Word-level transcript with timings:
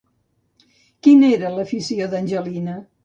Quina 1.07 1.29
era 1.35 1.53
l'afició 1.59 2.09
d'Angelina? 2.15 2.81